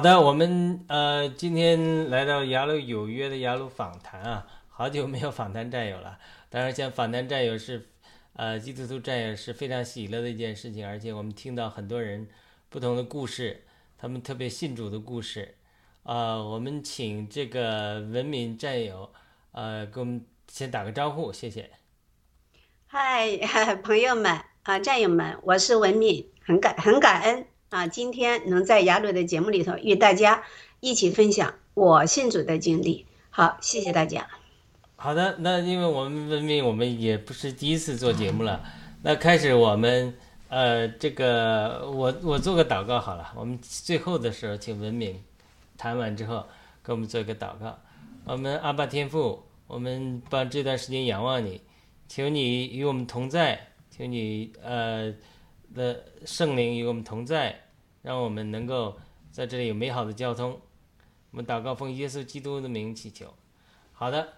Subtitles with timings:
[0.00, 6.18] 好的，我们呃今天来到雅鲁有约的雅鲁访谈啊，好久没有访谈战友了。
[6.48, 7.86] 当然，像访谈战友是
[8.32, 12.26] 呃基督徒战友是非常喜乐的一件事情，而且我们听到很多人
[12.70, 13.66] 不同的故事，
[13.98, 15.56] 他们特别信主的故事。
[16.04, 19.12] 啊、我们请这个文敏战友
[19.52, 21.68] 呃给我们先打个招呼，谢谢。
[22.86, 23.36] 嗨，
[23.84, 30.42] 朋友们啊，战友们，我是文敏，很感很感恩啊，今天能在雅鲁的节目里头与大家
[30.80, 33.06] 一起分享我信主的经历。
[33.30, 34.28] 好，谢谢大家。
[34.96, 38.60] 好的，那因为我们文明，我们也不是第一次做节目了。
[39.02, 40.12] 那开始我们
[40.48, 43.32] 呃，这个我我做个祷告好了。
[43.36, 45.22] 我们最后的时候，请文明
[45.78, 46.44] 谈完之后，
[46.82, 47.78] 给我们做一个祷告。
[48.24, 51.60] 我们阿爸天父，我们把这段时间仰望你，
[52.08, 55.14] 求你与我们同在，求你呃
[55.74, 57.60] 的圣灵与我们同在，
[58.02, 58.98] 让我们能够
[59.30, 60.60] 在这里有美好的交通。
[61.30, 63.32] 我们祷告奉耶稣基督的名祈求。
[63.92, 64.28] 好的。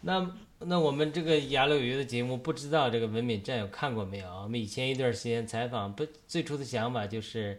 [0.00, 0.30] 那
[0.60, 4.28] 那我们这个雅鲁鱼的节目，不知道这个文敏战友看过没有？
[4.44, 7.58] 我们以前一段时间采访，不最初的想法就是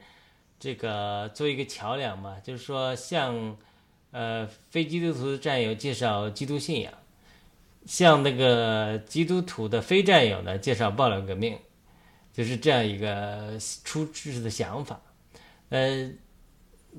[0.57, 3.57] 这个做一个桥梁嘛，就是说向
[4.11, 6.93] 呃非基督徒的战友介绍基督信仰，
[7.85, 11.57] 向那个基督徒的非战友呢介绍爆料革命，
[12.39, 15.01] 就是这样一个初始的想法。
[15.67, 16.09] 呃，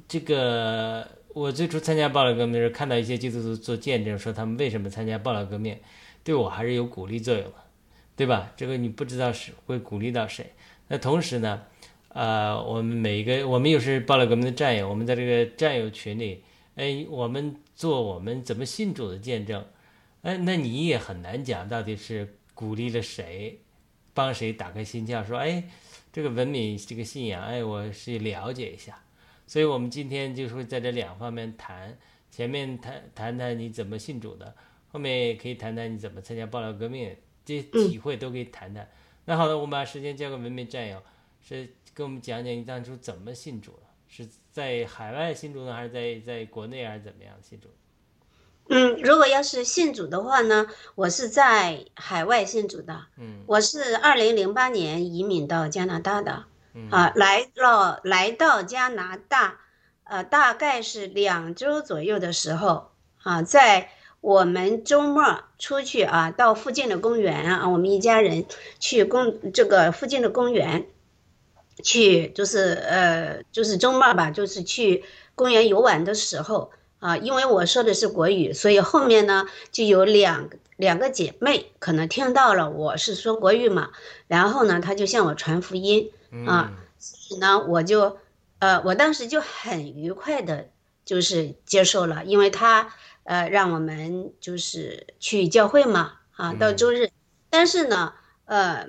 [0.06, 5.78] 这个我最初参加爆料革命的时候，看到一些基督徒做见证，说他们为什么参加爆料革命，
[6.22, 7.54] 对我还是有鼓励作用的，
[8.14, 8.52] 对吧？
[8.54, 10.52] 这个你不知道是会鼓励到谁。
[10.88, 11.62] 那同时呢，
[12.08, 19.64] 呃，我们每一个我们又是爆料革命的战友，我们在这个战友群里，哎，我们做我们怎么信主的见证，
[20.20, 23.62] 哎，那你也很难讲到底是鼓励了谁，
[24.14, 25.64] 帮谁打开心窍，说哎，
[26.12, 29.02] 这个文明这个信仰，哎，我是了解一下。
[29.46, 31.98] 所以我们今天就是在这两方面谈，
[32.30, 34.54] 前面谈谈谈你怎么信主的，
[34.92, 38.88] 后面也可以谈谈你怎么参加爆料革命，这些体会都可以谈谈。
[39.24, 41.02] 那好的，我们把时间交给文明战友，
[41.42, 47.68] 是跟我们讲讲你当初怎么信主的，是在海外信主呢，还是在在国内，还是怎么样信主？
[48.72, 53.06] 嗯，如果要是信主的话呢，我是在海外信主的。
[53.18, 56.44] 嗯我是二零零八年移民到加拿大的。
[56.72, 59.58] 嗯啊，来到来到加拿大，
[60.04, 62.92] 呃，大概是两周左右的时候
[63.24, 63.90] 啊，在
[64.20, 68.44] 我们周末出去啊，到附近的公园啊，我们一家人
[68.78, 70.86] 去公这个附近的公园
[71.82, 75.02] 去，就是呃，就是周末吧，就是去
[75.34, 76.70] 公园游玩的时候
[77.00, 83.90] 啊，因为我说的是国语，所以后面呢就有两两个姐妹可能听到了我是说国语嘛，
[84.28, 86.12] 然后呢，她就向我传福音。
[86.46, 88.18] 啊所以呢，我就，
[88.60, 90.68] 呃，我当时就很愉快的，
[91.04, 92.92] 就是接受了，因为他，
[93.24, 97.10] 呃，让我们就是去教会嘛，啊，到周日，
[97.48, 98.12] 但是呢，
[98.44, 98.86] 呃，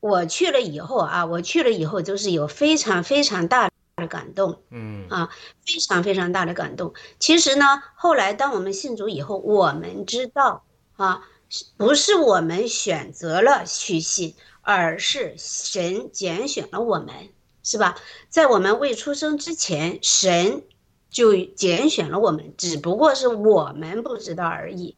[0.00, 5.30] 我去了以后啊，我去了以后就是有非常非常大的感动，嗯啊，
[5.64, 6.94] 非常非常大的感动。
[7.18, 10.64] 其实呢，后来当我们信主以后，我们知道
[10.96, 17.28] 啊，是不是我们选择了去信，而是神拣选了我们，
[17.62, 17.96] 是吧？
[18.28, 20.64] 在我们未出生之前，神
[21.08, 24.96] 就拣选了我们，只不过是我们不知道而已。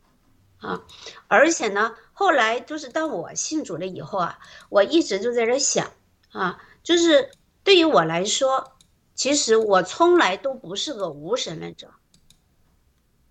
[0.59, 0.85] 啊，
[1.29, 4.39] 而且呢，后来就是当我信主了以后啊，
[4.71, 5.93] 我一直就在这想
[6.33, 7.31] 啊，就是
[7.63, 8.73] 对于我来说，
[9.17, 11.89] 其实我从来都不是个无神论者。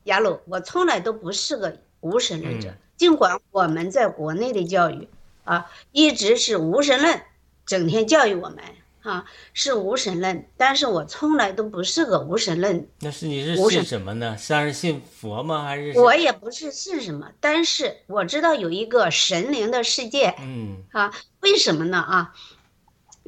[0.04, 5.08] 雅鲁，我从来都不是个无神论者，嗯尽管我们在国内的教育
[5.44, 7.22] 啊，一直是无神论，
[7.66, 8.60] 整天教育我们
[9.02, 14.38] 啊，是无神论，但是我从来都不是个无神论，那是你是信什么呢？
[14.38, 15.64] 像是信佛吗？
[15.64, 22.34] 还是我也不是信什么，但是我知道有一个神灵的世界嗯啊，为什么呢啊？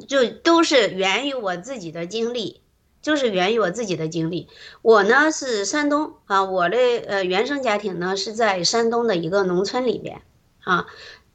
[0.07, 2.61] 就都是源于我自己的经历，
[3.01, 4.47] 就是源于我自己的经历。
[4.83, 6.77] 我呢是山东啊，我的
[7.07, 10.21] 呃原生家庭呢是在山东的一个农村里边
[10.63, 10.85] 啊，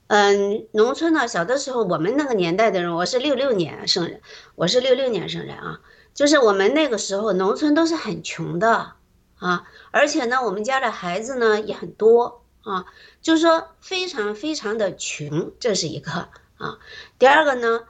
[0.06, 4.20] 嗯，农村呢小的时候我们那个年代的人，我是六六年生人，
[4.54, 5.80] 我是六六年生人啊，
[6.14, 8.92] 就是我们那个时候农村都是很穷的
[9.38, 12.84] 啊，而且呢我们家的孩子呢也很多啊，
[13.20, 16.78] 就是说非常非常的穷，这是一个啊。
[17.18, 17.80] 第二个呢。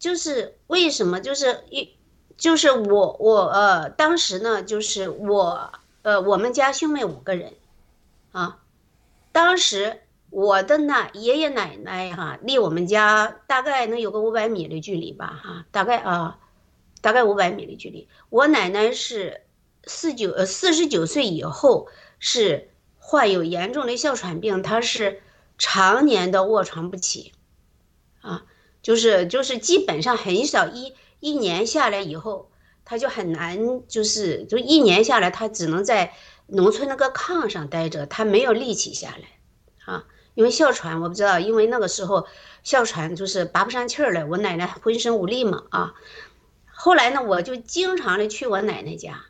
[0.00, 1.20] 就是为什么？
[1.20, 1.90] 就是一，
[2.38, 7.52] 就是我我呃，当时呢，就是我呃，我们家兄妹五个人，
[8.32, 8.60] 啊，
[9.30, 10.00] 当时
[10.30, 16.38] 我的奶爷爷奶奶哈，离我们家大概能有个五百米的距离吧，哈，大概啊，
[17.02, 18.08] 大概五百米的距离。
[18.30, 19.42] 我奶奶是
[19.84, 21.88] 四九呃四十九岁以后
[22.18, 25.20] 是患有严重的哮喘病，她是
[25.58, 27.34] 常年的卧床不起，
[28.22, 28.44] 啊。
[28.82, 32.50] 就是就是基本上很少一一年下来以后，
[32.84, 36.14] 他就很难，就是就一年下来，他只能在
[36.46, 40.04] 农村那个炕上待着，他没有力气下来，啊，
[40.34, 42.26] 因为哮喘，我不知道，因为那个时候
[42.64, 45.94] 哮喘就是拔不上气儿来，我奶奶浑身无力嘛，啊，
[46.72, 49.26] 后来呢，我就经常的去我奶奶家，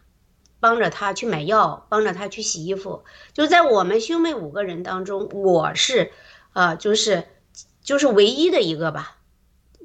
[0.60, 3.02] 帮着她去买药，帮着她去洗衣服，
[3.34, 6.12] 就在我们兄妹五个人当中，我是，
[6.52, 7.24] 啊，就是
[7.82, 9.16] 就是唯一的一个吧。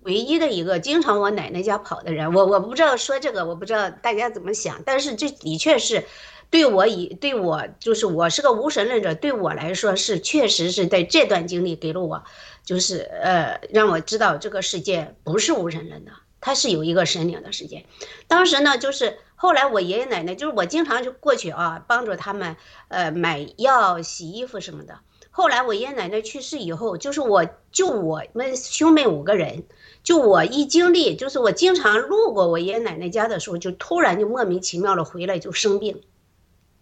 [0.06, 6.06] 唯一的一个经常我奶奶家跑的人，我我不知道说这个，我不知道大家怎么想，但是这的确是
[6.52, 12.24] 对我以对我就是我是个无神论者，对我来说是确实是在这段经历给了我，
[12.64, 17.88] 就是呃让我知道这个世界不是无神论的，它是有一个神灵的世界。
[18.28, 22.56] 当时呢，就是后来我爷爷奶奶就是我经常就过去啊，帮助他们
[22.90, 25.00] 呃买药、洗衣服什么的。
[25.32, 29.64] 后来我爷爷奶奶去世以后，就是我就我们兄妹五个人。
[30.06, 36.04] 就我一经历，就是我经常路过我爷爷奶奶家的时候，就突然就莫名其妙的回来就生病，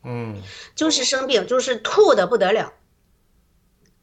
[0.03, 0.41] 嗯，
[0.75, 2.73] 就是生病，就是吐的不得了，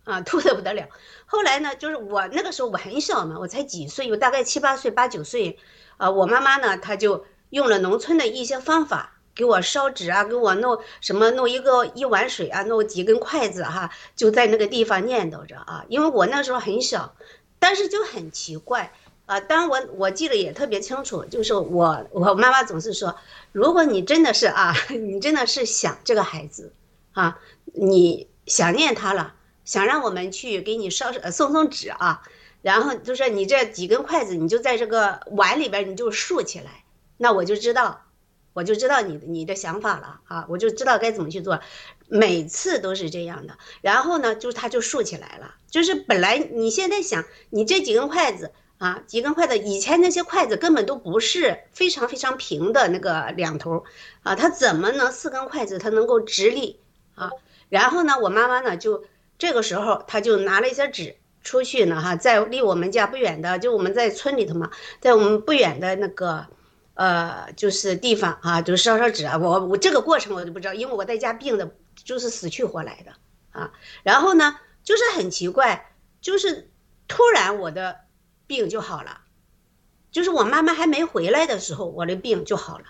[0.04, 0.88] 啊，吐的不得了。
[1.26, 5.58] 后来呢，就是我那个时候我很小嘛，我才几岁，我大概七八岁、八九岁，
[5.98, 17.14] 啊，我妈妈呢，她就用了农村的一些方法，给我烧纸啊，给我弄什么，弄一个一碗水啊，弄几根筷子哈，就在那个地方念叨着啊，因为我那时候很小，
[17.58, 18.94] 但是就很奇怪。
[19.30, 23.14] 啊，当然我我记得也特别清楚，就是我我妈妈总是说，
[23.52, 26.72] 如果你真的是啊， 你真的是想这个孩子，
[27.12, 27.38] 啊，
[27.72, 29.34] 你想念他了，
[29.64, 32.22] 想让我们去给你烧送送纸啊，
[32.60, 36.82] 然后就说你这几根筷子，你就在这个碗里边你就竖起来，
[37.16, 38.06] 那我就知道，
[38.52, 41.60] 我就知道你你的想法了啊，我就知道该怎么去做，
[42.08, 48.50] 每次都是这样的，然后呢，就他就竖起来了，就是本来你现在想你这几根筷子。
[48.80, 53.84] 啊，几根筷子，以前那些筷子根本都不是非常非常平的那个两头，
[54.22, 56.80] 啊，它怎么能四根筷子它能够直立
[57.14, 57.30] 啊？
[57.68, 59.04] 然后呢，我妈妈呢就
[59.36, 66.46] 这个时候，她就拿了一些纸出去呢，哈，在离我们家不远的，就我们在村里头嘛，在我们不远的那个
[66.94, 69.36] 呃，就是地方啊，就烧烧纸啊。
[69.36, 71.70] 我我这个过程我就不知道，因为我在家病的，
[72.02, 73.12] 就是死去活来的
[73.50, 73.72] 啊。
[74.02, 76.70] 然后呢，就是很奇怪，就是
[77.06, 78.08] 突然我的。
[78.50, 79.20] 病就好了，
[80.10, 82.84] 就是我妈妈还没回来的时候，我的病就好了，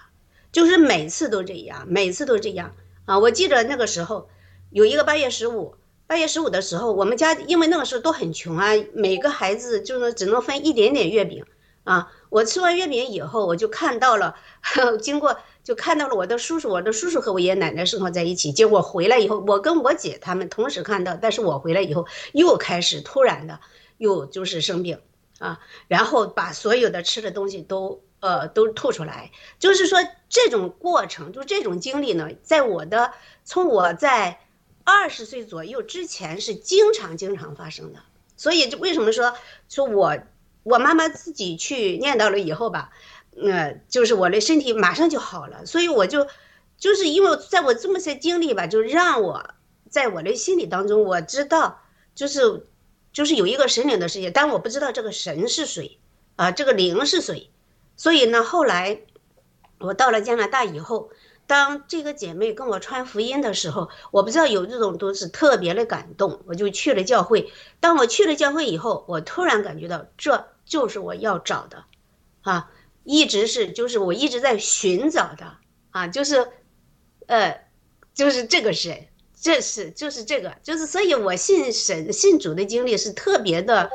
[0.53, 2.75] 就是每次都这样，每次都这样
[3.05, 3.19] 啊！
[3.19, 4.31] 我记得那个时候
[4.71, 5.75] 有一个八月十五，
[6.07, 11.45] 八月十五的时候，我们家因为那个时候都很穷啊，每个孩子就是只能分一点点月饼
[11.85, 12.11] 啊。
[12.31, 14.35] 我吃完月饼以后，我就看到了，
[15.03, 18.51] 经过就看到了我的叔叔，我的叔叔和我爷爷奶奶生活在一起。
[18.51, 23.61] 结果回来以后，我跟我姐他们同时看到，但是我回来以后又开始突然的
[23.99, 25.01] 又就是生病。
[25.41, 34.39] 啊，然后把所有的吃的东西都呃都吐出来，就是说这种过程，就这种经历呢，在我的从我在
[34.85, 38.01] 二十岁左右之前是经常经常发生的。
[38.37, 39.35] 所以为什么说
[39.71, 40.19] 说我
[40.63, 42.91] 我妈妈自己去念叨了以后吧，
[43.43, 45.65] 呃，就是我的身体马上就好了。
[45.65, 46.29] 所以我就
[46.77, 49.55] 就是因为在我这么些经历吧，就让我
[49.89, 51.81] 在我的心里当中，我知道
[52.15, 52.67] 就是。
[53.13, 55.99] 就是有一个神灵的世界，但我不知道这个神是谁，
[56.37, 57.51] 啊，这个灵是谁，
[57.97, 59.01] 所以呢，后来
[59.79, 61.11] 我到了加拿大以后，
[61.47, 67.53] 当这个姐妹跟我传福音的时候，我不知道有这种东西特别的感动，我就去了教会。
[67.81, 71.85] 当我去了教会以后，我突然感觉到这就是我要找的，
[72.43, 72.71] 啊，
[73.03, 75.57] 一直是就是我一直在寻找的
[75.91, 76.47] 啊，就是
[77.27, 77.65] 呃，
[78.15, 79.09] 就是这个神，
[79.41, 83.91] 这是就是这个，就是所以我信神信主的经历是特别的，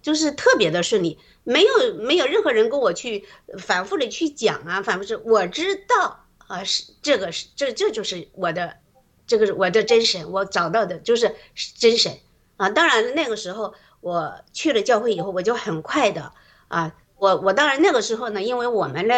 [0.00, 3.26] 就是特别的顺利，没有没有任何人跟我去
[3.58, 8.76] 反复的去讲啊，反复是我知道啊，是这个是这这就是我的。
[9.26, 11.34] 这个是我的真神，我找到的就是
[11.78, 12.18] 真神
[12.58, 12.68] 啊！
[12.68, 13.72] 当然那个时候
[14.02, 16.34] 我去了教会以后，我就很快的
[16.68, 16.94] 啊，
[17.24, 19.14] 我我当然那个时候呢，因为我们呢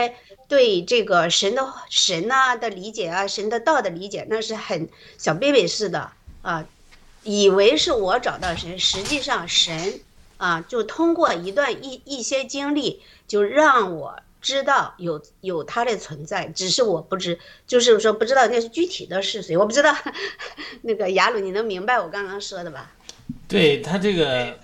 [0.46, 6.64] 对这个神的神呐的理解啊，神的道的理解，那是很小 baby 似的啊，
[7.24, 9.98] 以为是我找到神，实际上神
[10.36, 14.20] 啊就通过一段一一些经历，就让我。
[14.42, 17.36] 知道有有他的存在，只是我不知，
[17.66, 19.92] 就是说不知道那是具体的是谁，我不知道。
[20.82, 22.92] 那个雅鲁，你能明白我刚刚说的吧？
[23.48, 24.56] 对他这个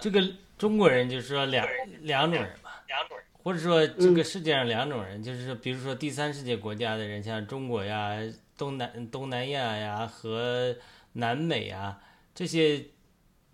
[0.00, 0.26] 这个
[0.56, 1.68] 中国人就是说两
[2.00, 2.57] 两种人嘛，
[2.88, 8.18] 两种人，或者说这个世界上两种人，就是说比如说第三世界国家的人，像中国呀、
[8.56, 10.74] 东南东南亚呀和
[11.12, 12.00] 南美啊
[12.34, 12.86] 这些，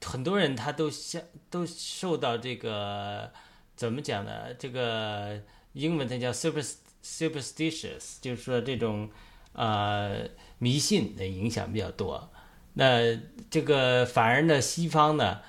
[0.03, 3.31] 很多人他都像都受到这个
[3.77, 4.55] 怎么讲呢？
[4.55, 5.43] 这个。
[5.75, 6.63] 英文它叫 super
[7.03, 9.11] superstitious，就是说这种
[9.55, 10.21] 呃
[10.59, 12.31] 迷信的影响比较多。
[12.75, 13.19] 那
[13.51, 15.41] 这个反而呢，西方呢，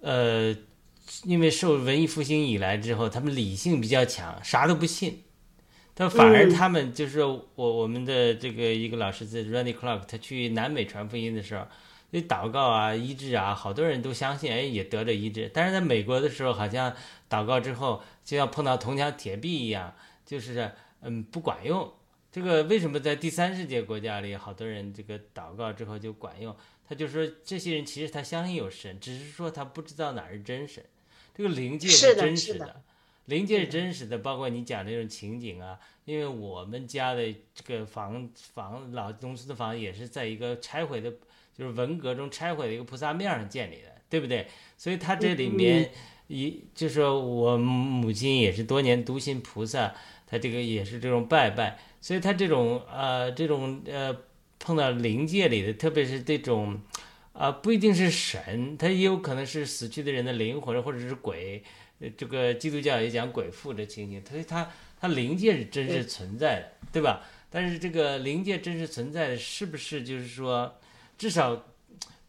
[0.00, 0.54] 呃，
[1.24, 5.24] 因为受文艺复兴以来之后，他们理性比较强，啥都不信。
[5.94, 11.66] 他反而他们就是我我们的这个一个老师在 Randy Clark，他去南美传福音的时候。
[12.10, 15.50] 那祷告啊，医治啊，好多人都相信，哎，也得了医治。
[15.52, 16.94] 但是在美国的时候，好像
[17.28, 19.92] 祷告之后就像碰到铜墙铁壁一样，
[20.24, 20.72] 就是
[21.02, 21.92] 嗯不管用。
[22.32, 26.54] 这个为什么在第三世界国家里，好多人这个祷告之后就管用？
[26.88, 30.82] 他就说这些人其实他相信有神，只是说他不知道哪是真神。
[31.38, 32.82] 这个灵界是真实的，
[33.24, 35.78] 灵界是真实的，包括你讲这种情景啊。
[36.04, 41.10] 因为我们家的这个房房老农村的房也是在一个拆毁的。
[41.58, 44.46] 就是文革中拆毁的一个菩萨庙上建立的，对不对？
[44.76, 45.90] 所以它这里面
[46.28, 49.92] 一就是说我母亲也是多年笃信菩萨，
[50.24, 54.16] 他这个也是这种拜拜，所以他这种呃这种呃
[54.60, 56.80] 碰到灵界里的，特别是这种
[57.38, 61.62] 啊不一定是神，他也有可能是死去的人的灵魂或者是鬼。
[62.16, 67.24] 这个基督教也讲鬼附的情形，所以他他灵界是真实存在的，对吧？
[67.50, 70.76] 但是这个灵界真实存在的是不是就是说？
[71.16, 71.64] 至少，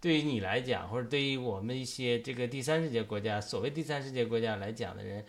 [0.01, 5.23] 对于你来讲，或者对于我们一些这个第三世界国家，所谓第三世界国家来讲的人，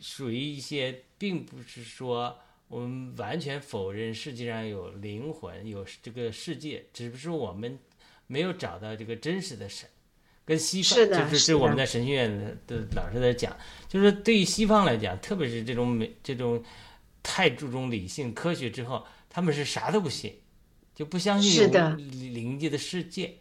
[0.00, 2.38] 属于一些，并不是说
[2.68, 7.78] 我们完全否认世界上有灵魂、有这个世界，只不是我们
[8.34, 9.88] 没有找到这个真实的神。
[10.44, 13.56] 跟西方就是是我们在神学院的老师在讲，
[13.88, 16.62] 就是对于西方来讲，特别是这种美这种
[17.22, 20.40] 太注重理性科学之后，他们是啥都不信。
[20.94, 23.34] 就不相信有灵界的世界，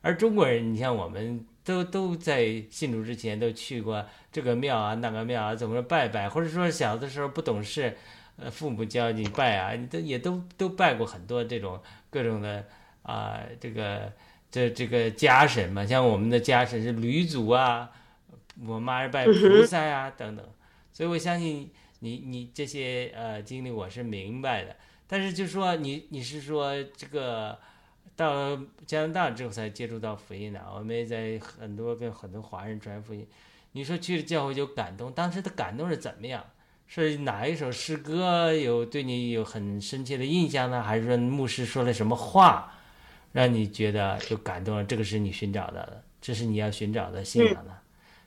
[0.00, 4.02] 而中国人，你像我们都都在信主之前都去过
[4.32, 7.94] 这个庙啊、那个庙啊，怎么拜拜，或者说小的时候不懂事，
[8.36, 11.78] 呃，父母教你拜啊，你都也都都拜过很多这种
[12.08, 12.66] 各种的
[13.06, 14.12] 啊，这个
[14.50, 17.90] 这这个家神嘛，像我们的家神是吕祖啊，
[18.66, 20.44] 我妈是拜菩萨啊等等，
[20.92, 21.70] 所以我相信
[22.00, 24.76] 你你这些呃经历我是明白的。
[25.06, 27.56] 但是就说你你是说这个
[28.16, 33.24] 到加拿大之后才接触到福音的，我们也在很多跟很多华人传福音。
[33.72, 36.44] 你说去了教会就感动，当时的感动是怎么样？
[36.88, 40.82] 是哪一首诗歌有对你有很深切的印象呢？
[40.82, 42.72] 还是说牧师说了什么话
[43.36, 44.82] 让你觉得就感动了？
[44.84, 47.70] 这个是你寻找到的，这是你要寻找的信仰的，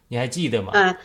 [0.07, 0.71] 你还记得吗？
[0.75, 0.95] 嗯，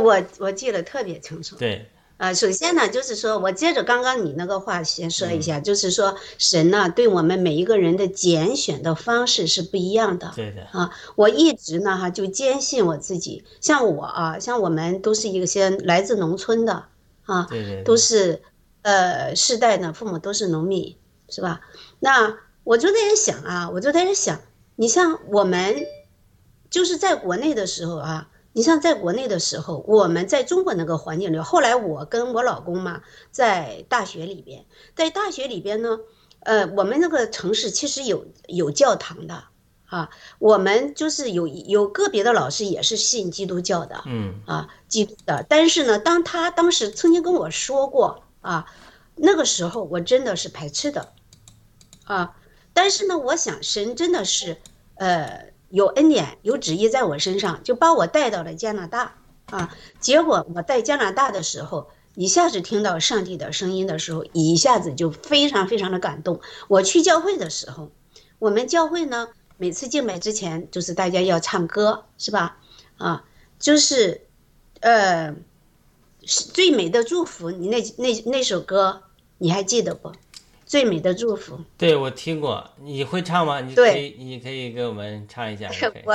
[0.00, 1.56] 我我记得特别清楚。
[1.56, 1.90] 对。
[2.16, 10.32] 啊，首先呢，就是说我接着刚刚你那个话先说一下，就是说神呢对我们每一个人的拣选的方式是不一样的。
[10.36, 10.62] 对的。
[10.70, 16.84] 啊，我一直呢哈就坚信我自己，像我啊，像我们都是一个先来自农村的
[17.24, 18.40] 啊，对对，都是
[18.82, 20.96] 呃世代呢父母都是农民，
[21.28, 21.62] 是吧？
[21.98, 24.40] 那我就在想啊，我就在想，
[24.74, 25.86] 你像我们
[26.68, 28.28] 就是在国内的时候啊。
[28.56, 33.02] 你像在国内的时候，我们在中国那个环境里，后来我跟我老公嘛，
[33.32, 35.98] 在大学里边，在大学里边呢，
[36.38, 39.42] 呃，我们那个城市其实有有教堂的
[39.86, 48.66] 啊，我们就是有有个别的老师也是信基督教的，嗯，啊，基督的，但是呢，当他当时曾经跟我说过啊，
[49.16, 51.12] 那个时候我真的是排斥的，
[52.04, 52.36] 啊，
[52.74, 54.58] 但是呢，我想神真的是，
[54.96, 55.54] 呃。
[55.70, 59.16] 有恩典，有旨意在我身上，就把我带到了加拿大，
[59.46, 59.76] 啊。
[59.98, 66.40] 结果我在加拿大的时候，一下子听到上帝的声音的时候，一下子就非常非常的感动。
[66.68, 67.90] 我去教会的时候，
[68.38, 72.60] 我们教会呢，每次敬拜之前就是大家要唱歌，是吧？
[72.98, 73.24] 啊，
[73.58, 74.20] 就是，
[74.78, 75.34] 呃，
[76.22, 79.02] 是最美的祝福，你那那那首歌
[79.38, 80.12] 你还记得不？
[80.66, 81.58] 最美的祝福。
[81.76, 83.60] 对我听过，你会唱吗？
[83.60, 85.70] 你对可以，你可以给我们唱一下。
[86.04, 86.14] 我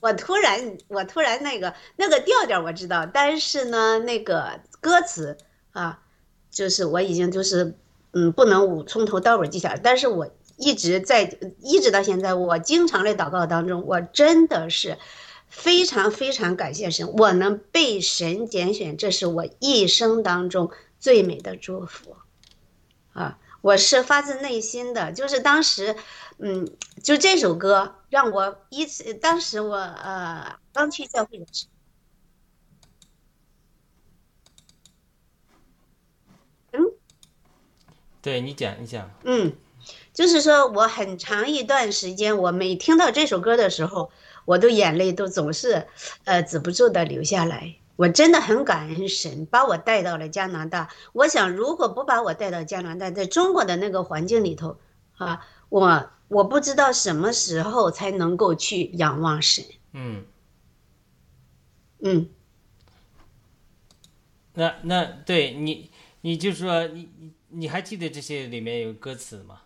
[0.00, 5.36] 我突然我突然那个那个调调我知道，但是呢，那个歌词
[5.72, 6.00] 啊，
[6.50, 7.74] 就是我已经就是
[8.12, 14.98] 嗯不能我从头到尾记下来，但是我一直在一直到现在，我经常在祷告当中，我真的是
[15.48, 22.16] 非常非常感谢神，我能被神拣选，这是我一生当中最美的祝福
[23.12, 23.38] 啊。
[23.60, 25.96] 我是发自内心的，就是当时，
[26.38, 26.68] 嗯，
[27.02, 31.66] 就这首歌让我一次，当时我呃刚去教会的时
[36.72, 36.92] 候，嗯
[38.22, 39.10] 对你讲，一讲。
[39.24, 39.52] 嗯，
[40.12, 44.10] 就是说我很长一段时间，我每听到这首歌的时候，
[44.44, 45.88] 我都眼泪都总是
[46.24, 47.76] 呃止不住的流下来。
[47.98, 50.88] 我真的很感恩神把我带到了加拿大。
[51.12, 54.78] 我想，如果不把我带到加拿大，在中国的那个环境里头
[55.16, 59.64] 啊，我我不知道什么时候才能够去仰望神。
[59.92, 60.24] 嗯，
[61.98, 62.28] 嗯，
[64.54, 69.62] 那那对你，你就说你你你还记得这些里面有歌词吗？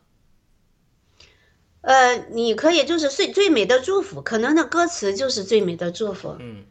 [1.82, 6.34] 呃，你可以就是最最美的祝福，可能那歌词就是最美的祝福。
[6.38, 6.64] 嗯，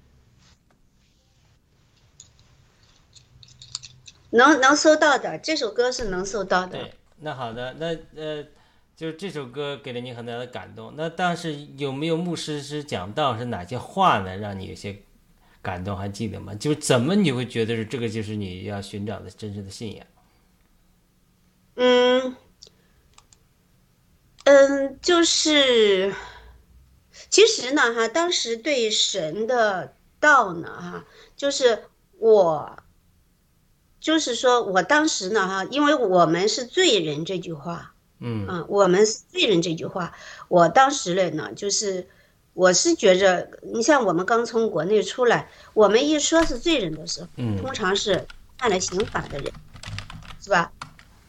[4.32, 6.80] 能能搜到的，这首歌是能搜到的。
[6.80, 8.44] 对，那好的，那呃，
[8.96, 10.94] 就是这首歌给了你很大的感动。
[10.98, 15.02] 那当时有没有牧师是讲到是哪些话呢，让你有些
[15.62, 15.96] 感动？
[15.96, 16.56] 还记得吗？
[16.56, 20.06] 就是怎么你会觉得是这个就是你要寻找的真实的信仰？
[21.76, 22.36] 嗯，
[24.44, 26.13] 嗯，就是，
[27.30, 31.86] 其实呢，哈，当时对神的道呢，哈，就是
[32.20, 32.81] 我，
[34.02, 38.48] 就是说我当时呢，哈，因为我们是罪人这句话，嗯。
[38.48, 40.12] 啊，我们是罪人这句话，
[40.50, 42.10] 我当时嘞呢，就是
[42.54, 47.56] 我是觉着，你像我们刚从国内出来，我们一说是罪人的时候，嗯。
[47.58, 48.26] 通常是
[48.58, 49.54] 犯了刑法的人，
[50.42, 50.72] 是吧？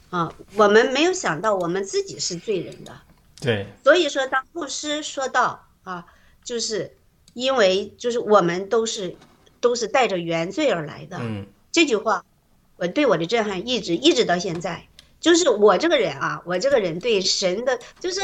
[0.08, 2.92] 啊，我们没有想到我们自己是罪人的，
[3.40, 6.06] 对，所以说当牧师说到啊，
[6.42, 6.96] 就是
[7.35, 9.14] 因为就是我们都是
[9.61, 11.46] 都是带着原罪而来的，嗯。
[11.70, 12.22] 这句话，
[12.82, 14.88] 我对我的震撼一直一直到现在。
[15.20, 18.20] 就是我这个人啊，我这个人对神的，就是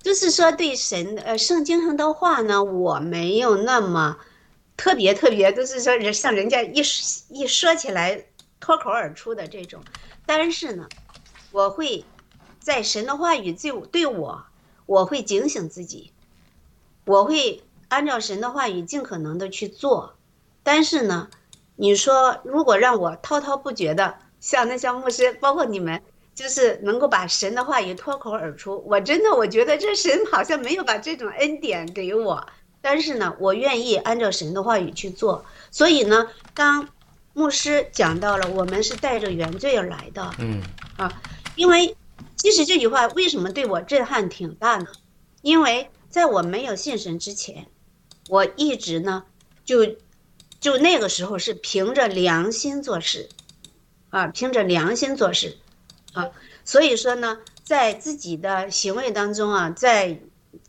[0.00, 4.16] 就是说对神呃圣经上的话呢，我没有那么
[4.76, 6.80] 特别特别，就是说人像人家一
[7.30, 8.26] 一说起来
[8.60, 9.82] 脱口而出的这种。
[10.24, 10.88] 但是呢，
[11.50, 12.04] 我会
[12.60, 14.44] 在神的话语对对我，
[14.86, 16.12] 我会警醒自己，
[17.06, 20.14] 我会按照神的话语尽可能的去做。
[20.62, 21.28] 但是呢，
[21.76, 26.02] 你说如果让我滔滔不绝的，像那像牧师，包括你们，
[26.34, 32.46] 就是能够把神的话语脱口而出，我真的我觉得这神好像没有把这种恩典给我。
[32.80, 35.44] 但是呢，我愿意按照神的话语去做。
[35.70, 36.88] 所以呢，当
[37.32, 40.62] 牧师讲到了我们是带着原罪而来的，嗯
[40.96, 41.20] 啊
[41.56, 41.96] 因为
[42.36, 44.86] 其实这句话为什么对我震撼挺大呢？
[45.42, 47.66] 因为在我没有信神之前，
[48.28, 49.24] 我一直呢
[49.64, 49.96] 就
[50.60, 53.28] 就那个时候是凭着良心做事，
[54.10, 55.56] 啊，凭着良心做事，
[56.12, 56.30] 啊，
[56.64, 60.20] 所以说呢，在自己的行为当中啊，在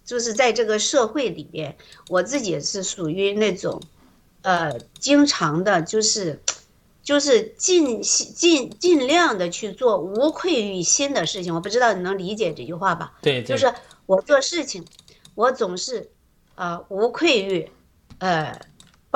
[0.05, 1.77] 就是在这个社会里边，
[2.09, 3.81] 我自己是属于那种，
[4.41, 6.41] 呃，经常的就是。
[7.03, 13.13] 就是尽尽尽量的去做无愧于心的事情，我不知道你能理解这句话吧？
[13.21, 13.73] 对，对就是
[14.05, 14.83] 我做事情，
[15.33, 16.11] 我总是，
[16.55, 17.71] 呃，无愧于，
[18.17, 18.59] 呃，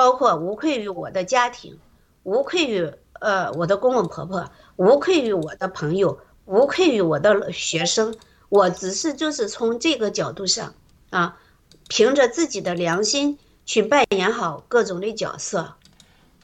[0.02, 1.78] 包括无愧于我的家庭，
[2.24, 8.12] 无愧于呃我的公公婆婆，无愧于我的朋友，无愧于我的学生，
[8.48, 10.74] 我只是就是从这个角度上
[11.10, 11.38] 啊，
[11.88, 15.76] 凭着自己的良心去扮演好各种的角色，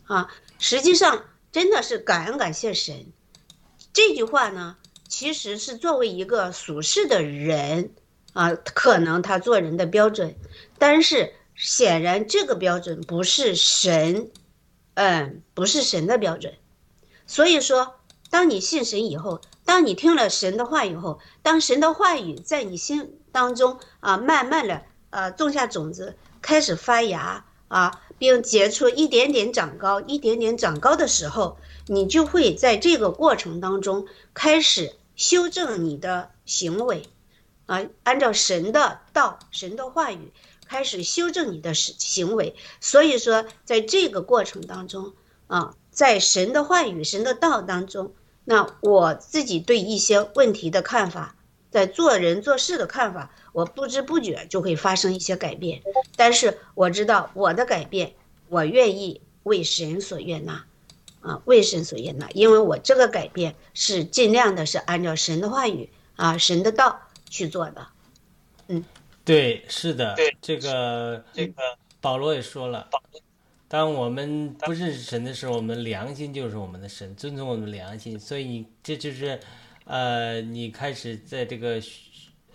[0.07, 3.07] 啊，实际上真的是感恩感谢神。
[3.93, 4.77] 这句话呢，
[5.09, 7.91] 其实是作为一个属世的人
[8.35, 10.37] 啊，可能他做人的标准，
[10.79, 14.31] 但是显然这个标准不是神，
[14.95, 16.55] 嗯，不是神的标准。
[17.27, 17.97] 所以说，
[18.31, 37.03] 当你信神以后，当你听了神的话以后，当神的话语在你心当中啊，慢慢的啊种下种子，开始发芽啊，并结出一点点长高，一点点长高的时候，你就会在这个过程当中开始修正你的行为，
[37.67, 40.33] 啊，按照神的道、神的话语
[40.69, 42.55] 开始修正你的行行为。
[42.81, 45.15] 所以说，在这个过程当中，
[45.47, 48.13] 啊，在神的话语、神的道当中，
[48.45, 51.35] 那我自己对一些问题的看法，
[51.71, 55.83] 在做人做事的看法，我不知不觉就会发生一些改变。
[56.17, 58.15] 但是我知道我的改变，
[58.49, 60.65] 我愿意为神所悦纳，
[61.21, 67.89] 啊，为神所悦纳，因为我这个改变是尽量的是按照神的话语啊，神的道去做的。
[68.69, 68.85] 嗯
[69.29, 71.53] 对，是的，对这个这个
[72.01, 72.89] 保罗也说了，
[73.69, 78.19] 当我们不认识神的时候，我们良心就是我们的神，尊重我们的良心。
[78.19, 79.39] 所以你这就是，
[79.85, 81.79] 呃，你开始在这个，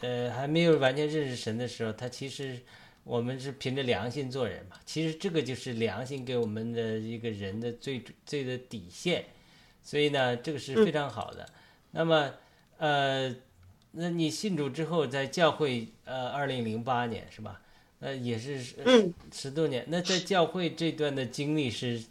[0.01, 2.59] 呃，还没有完全认识神的时候，他其实
[3.03, 4.77] 我们是凭着良心做人嘛。
[4.83, 9.23] 其实这个就是良心给我们的一个人的最最的底线。
[9.83, 11.47] 所以呢，这个是非常好的。
[11.91, 12.33] 那么，
[12.77, 13.35] 呃，
[13.95, 17.59] 那你信主之后，在教会，呃，二零零八年是吧？
[17.99, 19.85] 呃，也是十嗯十多年。
[19.87, 22.01] 那在教会这段的经历是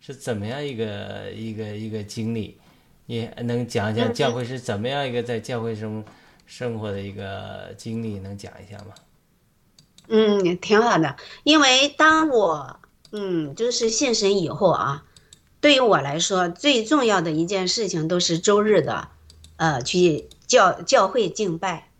[0.00, 2.56] 是怎么样一个一个一个经历？
[3.06, 6.04] 你能讲讲嗯教会是怎么样一个在教会中
[6.46, 8.20] 生活的一个经历？
[8.20, 8.94] 能讲一下吗？
[10.06, 12.78] 嗯，挺好的，因为当我
[13.10, 15.04] 嗯就是信神以后啊，
[15.60, 19.08] 对于我来说最重要的一件事情都是周日的，
[19.56, 21.90] 呃，去教教会敬拜，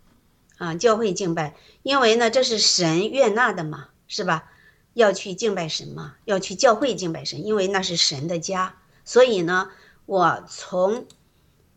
[0.58, 4.50] 啊，教会敬拜，因为呢这是神悦纳的嘛，是吧？
[4.94, 9.70] 要去敬拜神嘛，要去教会敬拜神，因为那是神的家，所以呢，
[10.06, 11.06] 我从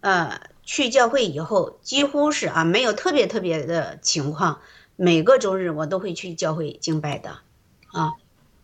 [0.02, 4.62] 呃去教会以后，几乎是啊没有特别特别的情况。
[5.00, 7.40] 每个周日我都会去教会敬拜的，
[7.92, 8.14] 啊，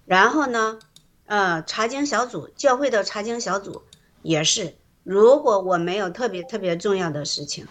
[0.05, 0.79] 然后呢，
[1.25, 3.83] 呃，查经小组，教会的查经小组
[4.23, 7.67] 也是，如果我没有特别特别重要的事情，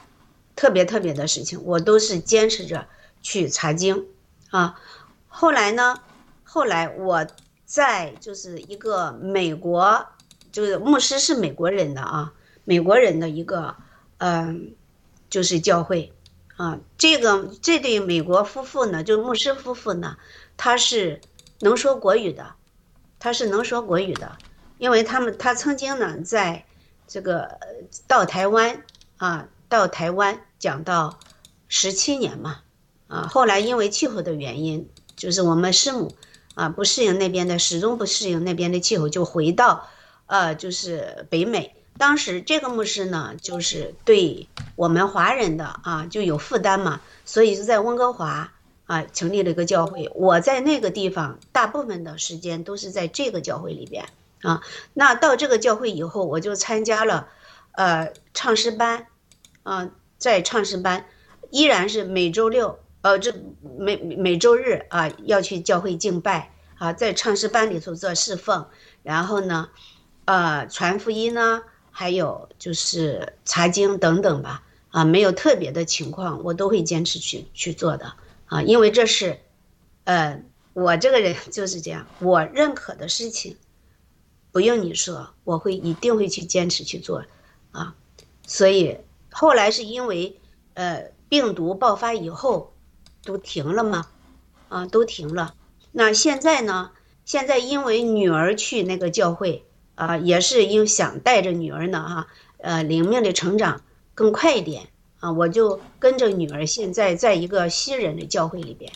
[0.55, 2.87] 特别特别的事情，我都是坚持着
[3.23, 4.07] 去查经，
[4.51, 4.79] 啊，
[5.29, 6.01] 后来呢，
[6.45, 7.27] 后来我
[7.65, 10.07] 在就是一个美国，
[10.51, 12.33] 就是牧师是美国人的啊，
[12.65, 13.77] 美国人的一个，
[14.19, 14.75] 嗯、
[15.31, 16.13] 就是教会。
[16.59, 20.17] 啊，这个这对美国夫妇呢，就牧师夫妇呢，
[20.57, 21.21] 他是
[21.61, 22.55] 能说国语的，
[23.19, 24.37] 他是能说国语的，
[24.79, 26.65] 因为他们他曾经呢，在
[27.09, 27.59] 这个
[28.07, 28.85] 到台湾
[29.17, 31.19] 啊，到台湾讲到
[31.67, 32.59] 十七年嘛，
[33.09, 36.15] 啊，后来因为气候的原因，就是我们师母
[36.55, 39.89] 啊不适应那边的，始终不适应那边的气候，就回到
[40.27, 41.75] 呃就是北美。
[41.97, 48.53] 当时这个牧师呢，就是对我们华人的啊就有负担嘛，所以就在温哥华
[48.85, 50.11] 啊成立了一个教会。
[50.15, 54.05] 我在那个地方大部分的时间都是在这个教会里边
[54.43, 54.61] 啊。
[54.93, 57.29] 那到这个教会以后，我就参加了
[57.73, 59.07] 呃唱诗班，
[59.63, 61.07] 啊，在唱诗班
[61.51, 63.35] 依然是每周六呃这
[63.79, 68.67] 每每周日啊要去教会敬拜啊，在唱诗班里头做侍奉，
[69.03, 69.71] 然后呢
[70.25, 71.63] 呃传福音呢。
[71.95, 78.15] 还有就是查经等等吧，啊，没有特别的情况，我都会坚持去去做的
[78.47, 79.41] 啊，因为这是，
[80.05, 83.59] 呃，我这个人 就是这样，我认可的事情，
[84.53, 87.23] 不用你说，我会一定会去坚持去做，
[87.73, 87.95] 啊，
[88.47, 88.97] 所以
[89.33, 90.39] 后来是因为
[90.75, 92.73] 呃病毒爆发以后
[93.25, 94.07] 都停了嘛，
[94.69, 95.55] 啊，都停了，
[95.91, 96.93] 那现在呢？
[97.25, 99.65] 现在因为女儿去那个教会。
[99.95, 103.83] 啊，也是因想带着女儿呢，哈，呃，灵命的成长
[104.15, 104.89] 更快一点。
[105.21, 108.91] 啊，我就跟着女儿，现在在一个西人的教会里边，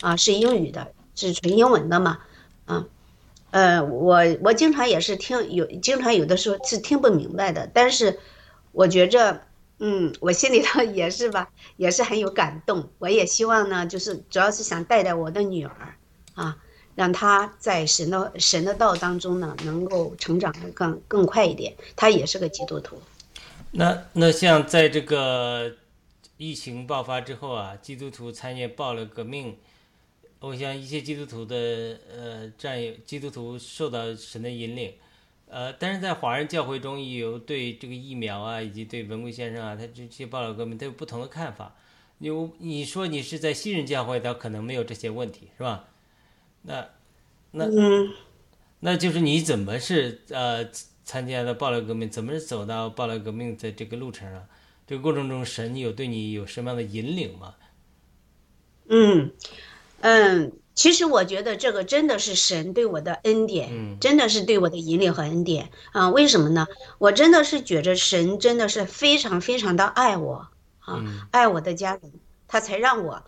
[0.00, 2.20] 啊，是英语的，是纯英文的嘛，
[2.64, 2.86] 啊，
[3.50, 8.18] 呃，我我经常也是听有，经常有的时候是听不明白的，但是
[8.72, 9.42] 我觉着，
[9.78, 15.96] 嗯，我心里头也是吧，也是很有感动，我也希望呢，就是主要是想带带我的女儿，
[16.34, 16.58] 啊。
[16.94, 21.72] 让他在神的神的道当中呢，能够成长的更更快一点。
[21.94, 23.00] 他也是个基督徒。
[23.70, 25.76] 那那像在这个
[26.38, 29.56] 疫情爆发之后啊，基督徒参与暴了革命，
[30.40, 31.54] 我想一些基督徒的
[32.12, 34.92] 呃战友，基督徒受到神的引领，
[35.50, 41.74] 呃，但是在华人教会中也有对这个疫苗啊，以及对文贵先生啊，他这些暴乱革命都有不同的看法。
[42.18, 45.84] 你你说你是在新人教会，他可能没有这些问题，是吧？
[46.62, 46.88] 那
[47.52, 48.12] 那嗯
[48.80, 50.68] 那就是你怎么是呃
[51.04, 54.46] 参加的暴乱革命，怎么是走到暴乱革命的这个路程上？
[54.86, 57.54] 这个过程中，神有对你有什么样的引领吗？
[58.88, 59.32] 嗯
[60.00, 66.68] 嗯，其实我觉得这个真的是神对我的恩典，嗯真的是对我的引领和恩典啊、为什么呢？
[66.98, 70.46] 我真的是觉着神真的是非常非常的爱我
[70.78, 72.12] 啊，嗯爱我的家人，
[72.46, 73.24] 他才让我。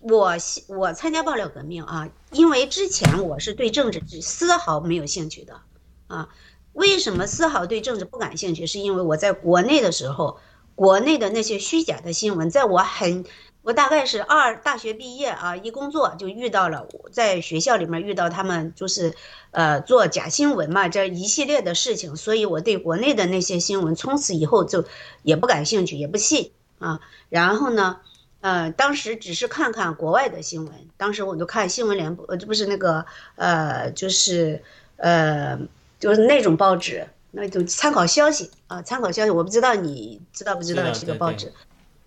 [0.00, 0.32] 我
[0.68, 5.60] 我参加爆料革命啊，因为之前我是对政治是丝毫没有兴趣的
[6.06, 6.30] 啊。
[6.72, 8.66] 为什么丝毫对政治不感兴趣？
[8.66, 10.38] 是因为我在国内的时候，
[10.74, 13.24] 国内的那些虚假的新闻，在我很
[13.68, 19.12] 我大概是二大学毕业啊，一工作就遇到了，在学校里面遇到他们就是
[19.50, 24.86] 呃做假新闻嘛，这一系列的事情，所以我对国内的那些新闻从此以后就
[25.22, 27.00] 也不感兴趣，也不信啊。
[27.28, 27.98] 然后呢，
[28.40, 33.04] 呃，当时只是看看国外的新闻，当时我就看新闻联播，呃，这不是那个
[33.36, 34.64] 呃，就是
[34.96, 35.58] 呃，
[36.00, 41.52] 就是那种报纸，那种参考消息啊，参考消息，我不知道你知道不知道这个报纸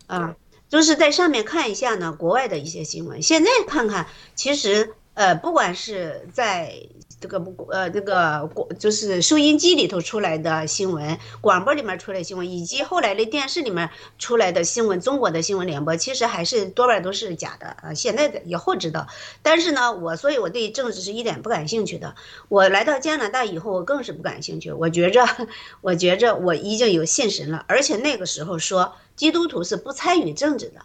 [0.08, 0.36] 啊？
[0.72, 3.22] 就是在上面看一下呢，国外的一些新闻。
[3.22, 6.88] 现在看看，其实呃，不管是在
[7.22, 17.94] 这个不呃这个广就是收音机里头出来的新闻，广播里面出来的新闻，以及后来的电视里面出来的新闻，中国的新闻联播，其实还是多半都是假的啊。
[17.94, 19.06] 现在的以后知道，
[19.44, 22.16] 但是呢，我所以我对政治是一点不感兴趣的。
[22.50, 24.72] 我来到加拿大以后，我更是不感兴趣。
[24.72, 25.24] 我觉着，
[25.82, 30.82] 我觉着我已经有信神了，而且那个时候说基督徒是不参与政治的，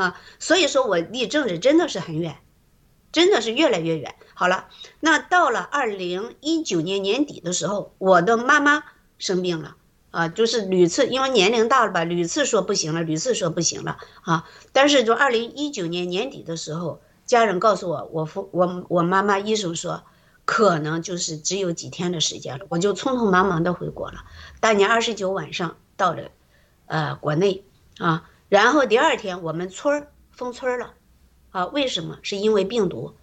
[0.00, 2.36] 啊，所以说我离政治真的是很远，
[3.10, 4.14] 真的是越来越远。
[4.40, 4.68] 好了，
[5.00, 8.84] 那到了二零一九年年底的时候，我的妈妈
[9.18, 9.76] 生病了。
[10.12, 14.48] 啊，就是屡次因为年龄大了吧，屡次说不行了，屡次说不行了啊。
[14.72, 20.04] 但是就二零一九年年底的时候，家人告诉我，我父我我妈妈医生说，
[20.46, 24.24] 可能就是只有几天的时间了，我就匆匆忙忙的回国了。
[24.58, 26.30] 大年二十九晚上到了，
[26.86, 27.62] 呃，国内
[27.98, 30.94] 啊，然后第二天我们村儿封村了，
[31.50, 32.18] 啊，为什么？
[32.22, 33.14] 是因为病毒，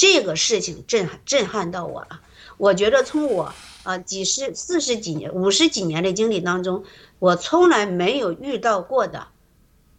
[0.00, 2.22] 这个事情震撼震撼到我了。
[2.56, 6.84] 我觉得从我啊几十、四十几年、五十几年的经历当中，
[7.18, 9.28] 我从来没有遇到过的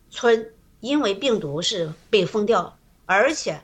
[0.09, 3.61] 村因为病毒是被封掉，而且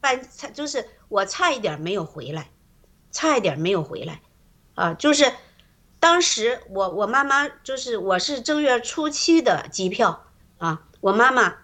[0.00, 2.48] 半差就是我差一点没有回来，
[3.10, 4.22] 差一点没有回来，
[4.74, 5.30] 啊，就是
[6.00, 10.24] 当时我我妈妈就是我是正月初七的机票
[10.56, 11.56] 啊，我妈妈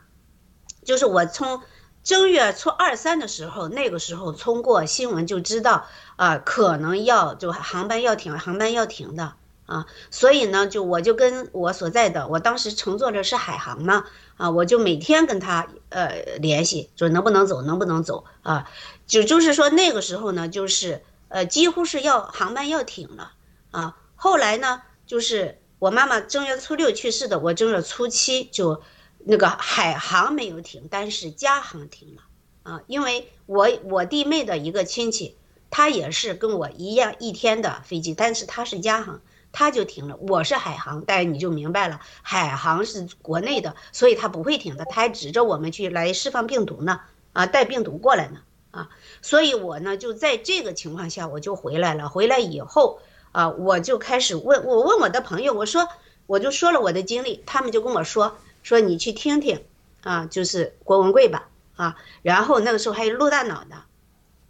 [0.85, 1.63] 就是我从
[2.05, 5.87] 正月初二三的时候，那个时候通过新闻就知道
[6.17, 9.33] 啊，可能要就航班要停，航班要停的
[9.65, 14.05] 啊，所以呢，就我就跟我所在的，我当时乘坐的是海航嘛，
[14.37, 18.69] 啊，我就每天跟他呃联系，说能不能走，能不能走啊，
[19.07, 23.33] 就就是说那个时候呢，就是呃几乎是要航班要停了
[23.71, 28.83] 啊，后来呢，就是我妈妈正月初六去世的，我正月初七就。
[29.27, 32.23] 那个海航没有停，但是家航停了
[32.63, 35.39] 啊，因为我我弟妹的一个亲戚，
[35.71, 40.17] 他也是跟我一样一天的飞机，但是他是家航，他就停了。
[40.17, 47.01] 我是海航，但是你就明白了，海航是国内的，所以他不会停的，他还指着我们去来释放病毒呢，
[47.33, 48.41] 啊，带病毒过来呢，
[48.73, 48.91] 啊，
[49.23, 52.11] 所以我呢就在这个情况下我就回来了。
[52.11, 53.01] 回来以后
[53.33, 55.89] 啊，我就开始问我问我的朋友，我说
[56.27, 58.37] 我就说了我的经历，他们就跟我说。
[58.65, 59.63] 说你去听听，
[60.03, 63.85] 啊，就是郭文贵吧，啊，然后那个时候还有陆大脑的，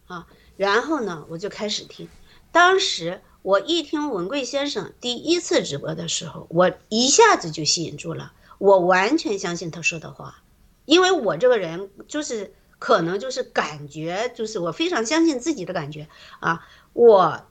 [0.06, 2.08] 啊，然后呢，我就开始听。
[2.52, 10.42] 当时我一听文贵先生第一次直播的时候，我一下子就吸引住了，我完全相信他说的话，
[10.84, 17.46] 因为我这个人就是可能就是感觉，就是我非常相信自己的感觉啊，我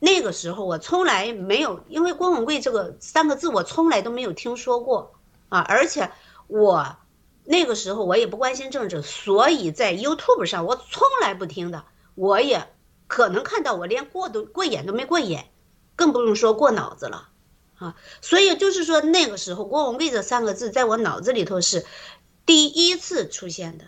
[0.00, 5.14] 那个时候我从来没有，因为郭文贵这个三个字我从来都没有听说过。
[5.48, 6.10] 啊，而且
[6.46, 6.96] 我
[7.44, 11.84] 那个时候我也不关心政治，所以在 YouTube 上我从来不听的，
[12.14, 12.68] 我也
[13.06, 15.48] 可能看到我连过都过眼都没过眼，
[15.96, 17.30] 更不用说过脑子了
[17.76, 17.96] 啊。
[18.20, 21.86] 所以就是说那个时候郭文贵这三个字在我脑子里头是
[22.44, 23.84] 第一次出现的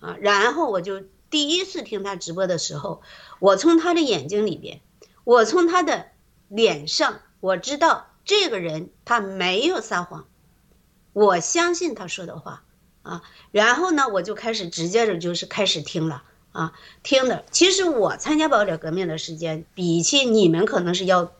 [0.00, 0.16] 啊。
[0.20, 3.02] 然后我就第一次听他直播的时候，
[3.38, 4.80] 我从他的眼睛里边，
[5.24, 6.06] 我从他的
[6.48, 10.26] 脸上，我知道这个人他没有撒谎。
[11.12, 12.62] 我相信他说的话
[13.02, 16.22] 啊，然后呢，我就开始直接着就是开始听了
[16.52, 16.72] 啊，
[17.02, 17.44] 听的。
[17.50, 21.32] 其实我参加爆料革命的时间，比起你们可能是要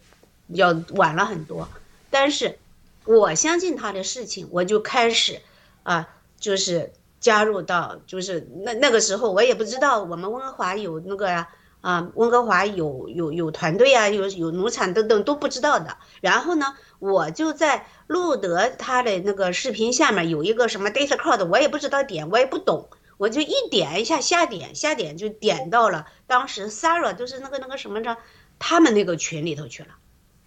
[0.49, 1.69] 要晚了很多，
[2.11, 2.59] 但是
[3.05, 5.41] 我相信他的事情，我就开始
[5.83, 6.09] 啊，
[6.39, 11.49] 就是加入到就是那那个时候，我也不知道我们温哥华有那个呀
[11.83, 15.99] 啊，温哥华有有有团队啊，有有农场等等都不知道的。
[16.23, 17.87] 然后呢，我就在。
[18.09, 28.19] 路德他的那个视频下面有一个什么 data card，我也不知道点，我也不懂，我就一点一下瞎点瞎点就点到了当时 Sarah 就是那个那个什么着，
[28.59, 29.89] 他们那个群里头去了。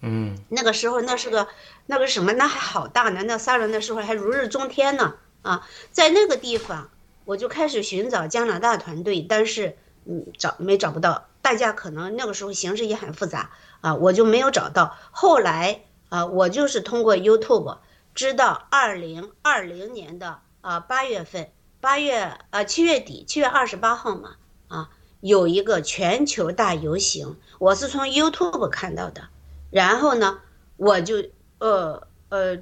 [0.00, 1.48] 嗯那个时候那是个
[1.86, 6.90] 那个什么，那还好大呢，那仨人那时候还如日中天呢啊，在那个地方
[7.24, 9.76] 我就开始寻找加拿大团队，但是
[10.08, 14.96] 嗯找没找不到，大家可能那个时候形势也很复杂啊，我就没有找到。
[15.10, 17.78] 后来啊，我就是通过 YouTube
[18.14, 24.36] 知道二零二零年的啊八月份，八月啊七月底，七月二十八号嘛
[24.68, 24.90] 啊，
[25.20, 29.28] 有一个全球大游行，我是从 YouTube 看到的。
[29.70, 30.38] 然后呢，
[30.76, 31.16] 我就
[31.58, 32.58] 呃呃，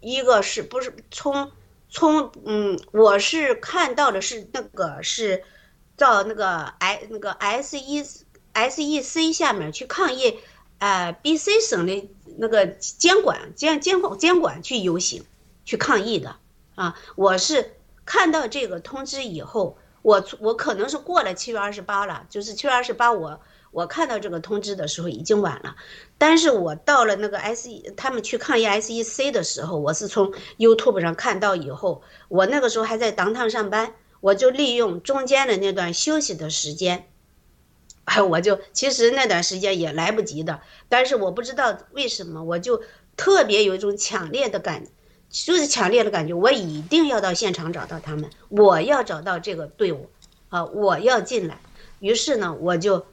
[0.00, 1.50] 一个是不是从
[1.88, 5.42] 从嗯，我是看到的是那个是
[5.96, 8.04] 到那个 I 那个 S E
[8.52, 10.38] S E C 下面去抗议，
[10.78, 15.24] 呃，B C 省的那个监管监监管监管去游行
[15.64, 16.36] 去抗议的
[16.74, 23.40] 啊，我是看到这个通知以后，我我可能是过了七月二十八了，就是七月二十八我。
[23.70, 25.74] 我看到这个通知的时候已经晚了，
[26.16, 33.92] 但是我到了那个 S E 他们去抗议 S E C 的时候，我是从 YouTube 上看到以后，我那个时候还在当趟上班，
[34.24, 37.10] 我就利用中间的那段休息的时间，
[38.04, 42.82] 哎，我就其实那段时间也来不及的，但是我不知道为什么，我就
[43.18, 44.86] 特别有一种强烈的感，
[45.28, 50.08] 就是强烈的感觉，我一定要到现场找到他们，我要找到这个队伍，
[50.48, 51.60] 啊，我要进来，
[52.00, 53.06] 于是呢，我就。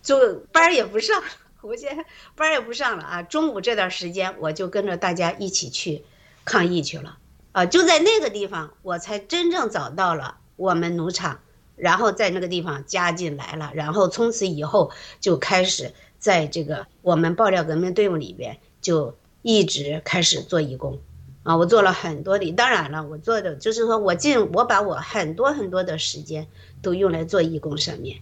[0.00, 1.22] 就班也不上，
[1.60, 2.04] 我现在
[2.36, 3.22] 班也不上了啊！
[3.22, 6.04] 中午这段时间，我就跟着大家一起去
[6.44, 7.18] 抗议去了
[7.52, 7.66] 啊！
[7.66, 11.40] 就在那个地方，我才真正找到了我们农场，
[11.76, 14.90] 然后在那个地方加进来了，然后从此以后
[15.20, 20.98] 就开始在这个我们爆料革命队伍里边就一直开始做义工
[21.44, 21.56] 啊！
[21.56, 26.46] 我做了很多的，当然了，我做的就是说我尽我把我很多很多的时间
[26.82, 28.18] 都用来做义工上面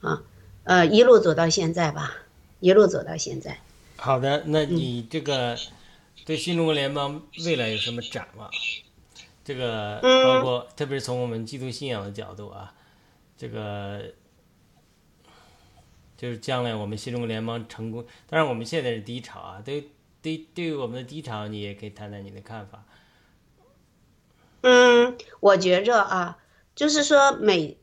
[0.00, 0.22] 啊。
[0.64, 2.12] 呃，一路走到现在吧，
[2.60, 3.58] 一路走到现在。
[3.96, 5.56] 好的，那你这个
[6.26, 8.50] 对新中国联邦未来有什么展望？
[9.48, 12.74] 这个包括特别是从我们基督信仰的角度啊，
[13.34, 14.12] 这个
[16.18, 18.04] 就是将来我们新中国联邦成功。
[18.28, 19.88] 当然，我们现在是低潮啊，对
[20.20, 22.84] 对，对于我们的低潮，你也可以谈谈你的看法。
[24.60, 26.36] 嗯，我觉着啊，
[26.74, 27.78] 就是说每。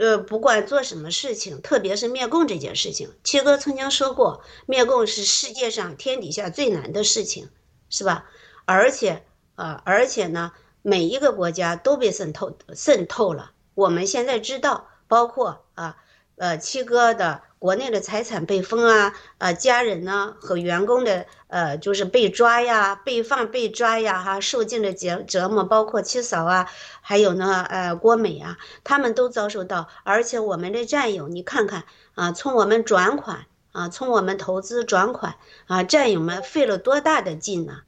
[0.00, 7.50] 呃，不管做什么事情，特别是灭共这件事情，七哥曾经说过，灭共是世界上天底下最难的事情，
[7.90, 8.24] 是吧？
[8.64, 13.52] 而且，呃，而且呢，每一个国家都被渗透渗透了。
[13.74, 15.96] 我们现在知道，包括啊，
[16.36, 17.42] 呃，七哥的。
[17.62, 26.68] 国内的财产被封啊，呃，家人呢和员工的呃就是被抓呀，被放被抓呀，哈，受尽了折折磨，包括七嫂啊，
[27.02, 29.86] 还有呢，呃，郭美啊，他们都遭受到。
[30.02, 31.84] 而且我们的战友，你看看
[32.16, 35.36] 啊，从我们转款啊，从我们投资转款
[35.68, 37.82] 啊，战友们费了多大的劲呢？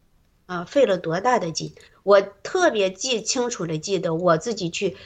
[0.46, 1.72] 啊费了多大的劲？
[2.02, 4.96] 我特别记清楚的记得，我自己去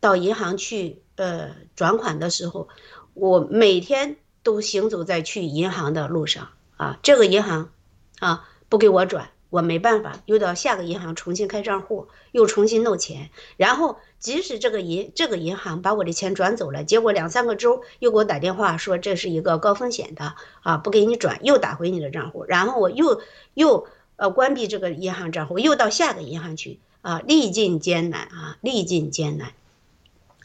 [0.00, 2.68] 到银行去呃转款的时候。
[3.14, 7.72] 我每天都行走在去银行的路上啊，这个银行
[8.20, 13.30] 啊不给我转，我没办法，又到下个银行重新开账户，又重新弄钱。
[13.56, 22.44] 然后即使这个银这个银行把我的钱转走了，结果两三个周又给我打电话说这是一个高风险的啊，不给你转，又打回你的账户。
[22.44, 23.20] 然后我又
[23.54, 23.88] 又
[24.18, 29.54] 呃关闭这个银行账户，又到下个银行去啊，历尽艰难啊，历尽艰难。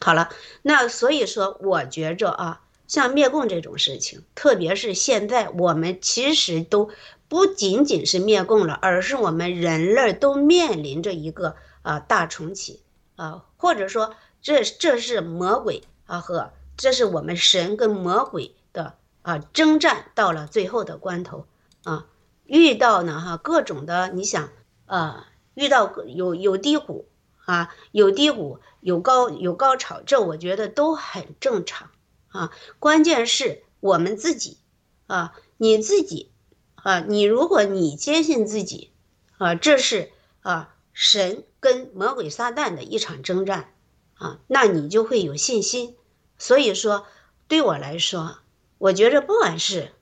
[0.00, 0.30] 好了，
[0.62, 2.62] 那所以说我觉着啊。
[2.86, 6.90] 像灭共这种事情，特别是现在，我们其实都
[7.28, 12.82] 不仅仅是灭共了，而是我们人类都面临着一个啊大重启
[13.16, 21.46] 啊，或者说这这是魔鬼啊和这是我们神跟魔鬼的啊征战到了最后的关头
[21.84, 22.04] 啊，
[22.44, 24.50] 遇到呢哈各种的，你想
[24.86, 27.08] 啊遇到有有低谷
[27.44, 31.90] 啊有低谷有高有高潮，这我觉得都很正常。
[32.28, 34.58] 啊，关键是我们自己，
[35.06, 36.32] 啊，你自己，
[36.74, 38.90] 啊，你如果你坚信自己，
[39.38, 43.72] 啊，这是啊神跟魔鬼撒旦的一场征战，
[44.14, 45.96] 啊，那你就会有信心。
[46.36, 47.06] 所以说，
[47.46, 48.38] 对我来说，
[48.78, 49.92] 我觉着不管是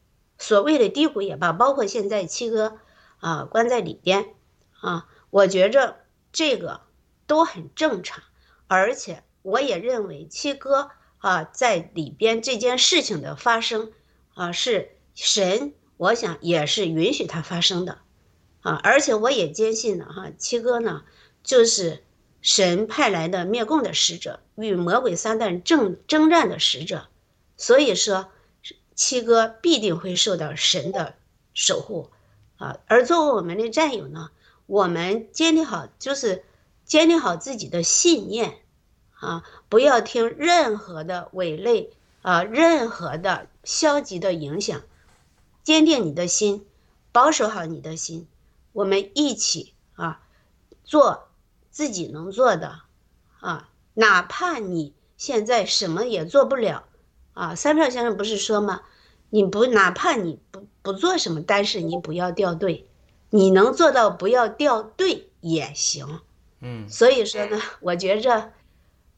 [0.42, 2.78] 所谓的低谷也罢，包括现在七哥
[3.20, 4.26] 啊关在里边，
[4.80, 5.96] 啊，我觉着
[6.32, 6.80] 这个
[7.26, 8.22] 都很正常，
[8.66, 10.90] 而且我也认为七哥。
[11.22, 13.92] 啊，在里边这件事情的发生，
[14.34, 17.98] 啊，是神，我想也是允许它发生的，
[18.62, 21.04] 啊，而且我也坚信呢，哈，七哥呢，
[21.44, 22.02] 就是
[22.40, 27.06] 神派来的灭共的使者，与魔鬼撒旦正征战的使者。
[27.56, 28.32] 所以说，
[28.94, 31.14] 七哥必定会受到神的
[31.54, 32.10] 守护
[32.56, 32.78] 啊。
[32.86, 34.30] 而作为我们的战友呢，
[34.66, 36.44] 我们坚定好，就是
[36.84, 38.58] 坚定好自己的信念
[39.14, 41.90] 啊，不要听任何的伪类
[42.22, 44.82] 啊，任何的消极的影响，
[45.62, 46.66] 坚定你的心，
[47.12, 48.26] 保守好你的心。
[48.72, 50.22] 我们一起啊，
[50.84, 51.28] 做
[51.70, 52.80] 自己能做的
[53.40, 56.84] 啊，哪怕你现在什么也做不了
[57.34, 57.54] 啊。
[57.54, 58.82] 三票先生不是说吗？
[59.30, 62.86] 你不哪怕你不不做什么，但是你不要掉队，
[63.30, 66.20] 你能做到不要掉队也行。
[66.60, 68.52] 嗯所以说呢，我觉着，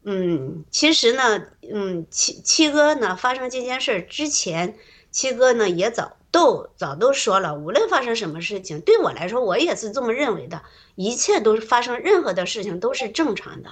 [0.05, 4.79] 嗯，其实呢，嗯，七七哥呢发生这件事儿之前，
[5.11, 10.63] 七哥呢也早都早都说了，无论发生什么事情，对我来说，我也是这么认为的，
[10.95, 13.71] 一切都是发生任何的事情都是正常的，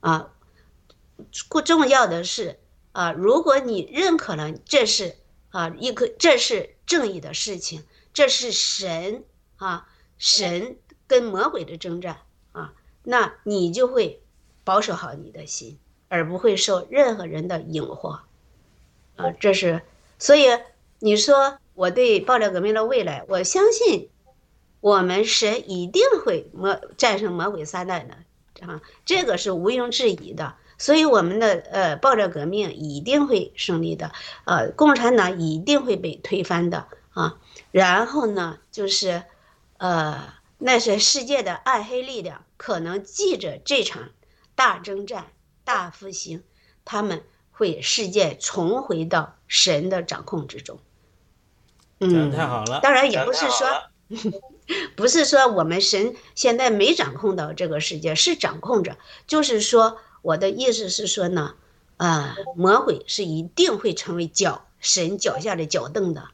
[0.00, 0.30] 啊，
[1.48, 2.58] 不重要的是
[2.96, 5.16] 啊，如果你认可了这是
[5.50, 7.84] 啊一个这是正义的事情，
[8.14, 9.22] 这是神
[9.56, 9.86] 啊
[10.16, 12.20] 神跟魔鬼的征战
[12.52, 12.72] 啊，
[13.02, 14.22] 那你就会
[14.64, 15.78] 保守好你的心，
[16.08, 18.20] 而不会受任何人的引惑
[19.16, 19.82] 啊，这是
[20.18, 20.46] 所以
[20.98, 24.08] 你说我对爆料革命的未来，我相信
[24.80, 28.16] 我们神一定会魔战胜魔鬼撒旦的
[28.66, 30.54] 啊，这个是毋庸置疑的。
[30.78, 34.12] 所以我们的呃爆料革命一定会胜利的，
[34.44, 37.38] 呃，共产党一定会被推翻的啊。
[37.70, 39.22] 然后呢，就是
[39.78, 44.10] 呃那些世界的暗黑力量可能记着这场
[44.54, 45.26] 大征战、
[45.64, 46.42] 大复兴，
[46.84, 50.78] 他们会世界重回到神的掌控之中。
[52.00, 52.80] 嗯，太好了。
[52.80, 53.82] 当然也不是说，
[54.96, 58.98] 不是说我们神现在没掌控到这个世界，是掌控着。
[59.26, 61.54] 就是说，我的意思是说呢，
[61.98, 66.28] 啊、魔鬼是一定会成为脚神脚下的脚凳的，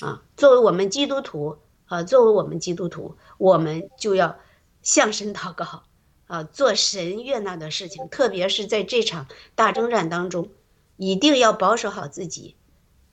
[0.00, 4.38] 啊，作为我们基督徒，啊，作为我们基督徒，我们就要
[4.82, 5.84] 向神祷告，
[6.26, 10.50] 啊，做神悦纳的事情，特别是在这场大征战当中，
[10.98, 12.54] 一定要保守好自己，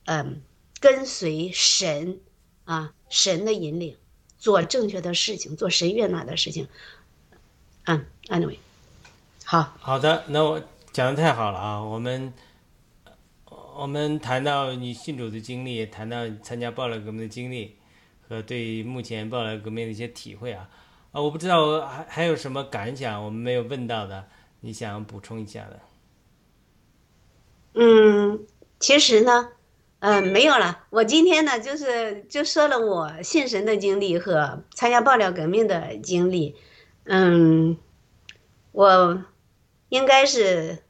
[0.03, 0.41] 嗯，
[0.81, 2.19] 跟随神
[2.65, 3.95] 啊，神的引领，
[4.37, 6.67] 做正确的事情，做神悦纳的事情。
[7.85, 8.57] 嗯，anyway，
[9.47, 10.59] 好，好的，那我
[10.91, 11.79] 讲的太好了啊！
[11.79, 12.33] 我们
[13.77, 17.77] 我们谈到你信主的经历，谈到你参加暴乱革命的经历
[18.27, 20.67] 和对目前暴乱革命的一些体会啊
[21.11, 21.21] 啊！
[21.21, 24.25] 我不知道还还有什么感想，我们没有问到的，
[24.61, 25.79] 你想补充一下的？
[27.75, 28.47] 嗯，
[28.79, 29.49] 其实呢，
[29.99, 30.85] 嗯，没有了。
[30.89, 36.55] 我今天呢，就是就说了我信神的经历和参加爆料革命的经历。
[37.03, 37.77] 嗯，
[38.71, 39.23] 我
[39.89, 40.83] 应该是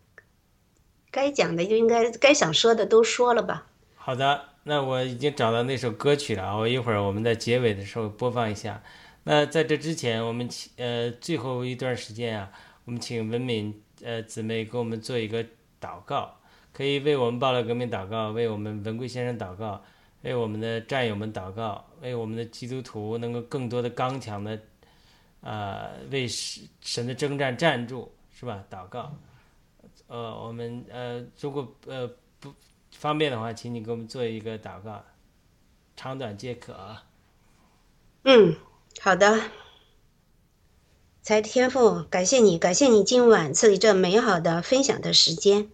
[1.11, 3.67] 该讲的就应该该想说的都说了吧。
[3.95, 6.57] 好的，那我已经找到那首歌曲了啊！
[6.57, 8.83] 我一会儿我们在结尾的时候播放一下。
[9.23, 12.51] 那在这之前，我们请呃最后一段时间啊，
[12.85, 15.43] 我们请文敏呃姊妹给我们做一个
[15.81, 16.37] 祷告，
[16.71, 19.83] 可以为我们报了革命祷告，为我们文贵先生祷告，
[20.21, 24.59] 为我们的战友们祷告，为我们的基督徒能够更多的刚强的
[25.41, 28.11] 啊、为神神的征战站住，
[28.45, 28.63] 是吧？
[28.69, 29.11] 祷告。
[30.07, 32.07] 呃，我们呃如果呃
[32.39, 32.53] 不
[32.91, 35.03] 方便的话，请你给我们做一个祷告，
[35.97, 36.97] 长短皆可。
[38.23, 38.55] 嗯，
[39.01, 39.41] 好的。
[41.23, 45.71] 财天赋，感谢你，感谢你今晚赐予这美好的分享的时间。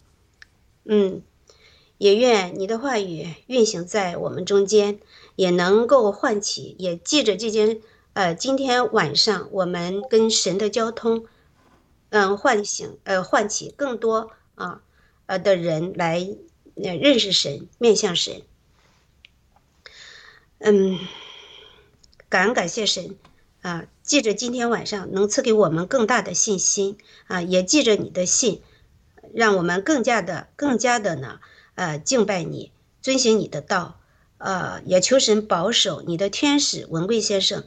[0.86, 1.22] 嗯，
[1.98, 5.02] 也愿你的话语运行在我们中间，
[5.36, 7.82] 也能够唤起，也记着这间
[8.14, 11.26] 呃，今天晚上我们跟神的交通，
[12.12, 14.84] 嗯，唤醒呃，唤起更多啊
[15.26, 16.26] 呃的人来
[16.76, 18.44] 认识神，面向神。
[20.60, 21.00] 嗯。
[22.30, 23.18] 感恩感谢神
[23.62, 23.88] 啊！
[24.04, 26.98] 记着今天晚上能赐给我们更大的信心
[27.28, 28.62] 啊，也记着你的信，
[29.34, 31.42] 让我们更加的、更加的呢，
[31.76, 34.00] 呃，敬拜你，遵行你的道，
[34.38, 37.66] 呃，也求神保守你的天使文贵先生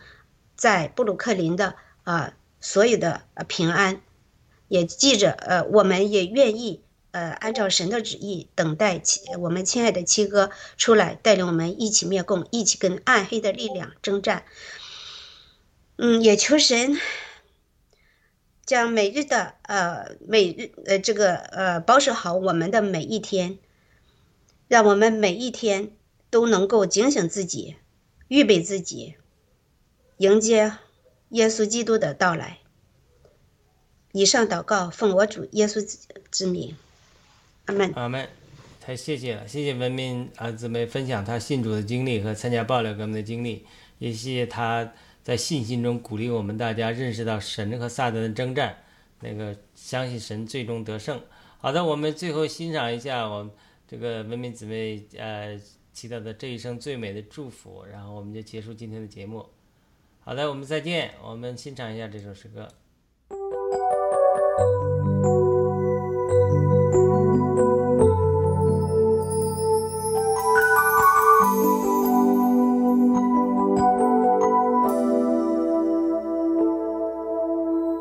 [0.56, 4.00] 在布鲁克林的啊所有的平安，
[4.68, 14.44] 也记着呃，我们也愿意呃按照神的旨意等待七我们亲爱的七哥出来带领我们一起灭共，一起跟暗黑的力量征战。
[15.96, 16.98] 嗯，也求神
[18.66, 23.58] 将每日的呃每日呃这个呃保守好我们的每一天，
[24.66, 25.92] 让我们每一天
[26.30, 27.76] 都能够警醒自己，
[28.26, 29.14] 预备自己，
[30.16, 30.72] 迎接
[31.28, 32.58] 耶稣基督的到来。
[34.16, 35.84] 以上祷告奉我主耶稣
[36.30, 36.76] 之名，
[37.64, 37.92] 阿门。
[37.96, 38.28] 阿门。
[38.80, 43.66] 太谢谢了，谢谢文明啊姊妹分享她信主的经历和参加爆料革命的经历，
[43.98, 44.92] 也谢谢她
[45.24, 48.78] 在信心中鼓励我们大家认识到神和撒旦的征战，
[49.18, 51.20] 那个相信神最终得胜。
[51.58, 53.50] 好的，我们最后欣赏一下我们
[53.88, 55.60] 这个文明姊妹呃
[55.92, 59.44] 祈祷的这一生最美的祝福，然后我们就结束今天的节目。
[60.20, 62.68] 好的，我们再见，我们欣赏一下这首诗歌。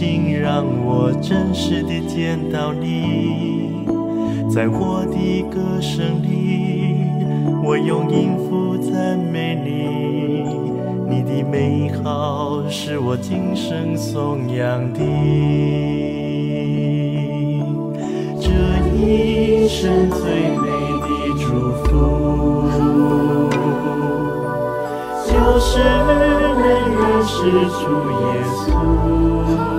[0.00, 3.84] 请，让我真实地见到你。
[4.48, 7.04] 在我的歌声里，
[7.62, 10.46] 我用音符赞美你，
[11.06, 15.00] 你的美好是我今生颂扬的。
[18.40, 18.48] 这
[18.96, 20.66] 一生最美
[21.04, 21.90] 的祝福，
[25.26, 25.78] 就是
[26.08, 26.08] 能
[26.88, 27.36] 认识
[27.68, 27.84] 主
[28.16, 28.24] 耶
[28.56, 29.69] 稣。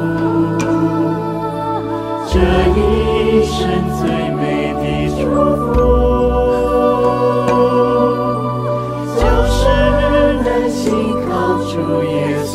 [3.34, 3.66] 一生
[3.98, 4.84] 最美的
[5.16, 5.24] 祝
[5.56, 5.72] 福，
[9.16, 9.60] 就是
[10.44, 10.84] 能信
[11.30, 11.32] 靠
[11.64, 11.72] 主
[12.04, 12.12] 耶
[12.44, 12.54] 稣。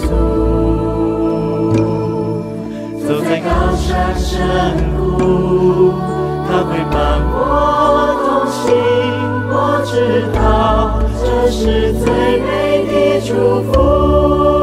[3.08, 4.28] 走在高山深
[4.98, 5.94] 谷，
[6.46, 6.94] 他会伴
[7.32, 7.34] 我
[8.26, 8.60] 同行。
[9.48, 9.54] 我
[9.86, 9.90] 知
[10.34, 10.38] 道
[11.18, 12.04] 这是最
[12.42, 12.94] 美的
[13.26, 13.32] 祝
[13.72, 14.55] 福。